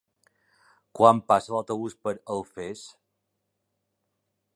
Quan 0.99 1.19
passa 1.33 1.53
l'autobús 1.55 1.97
per 2.07 2.13
Alfés? 2.37 2.87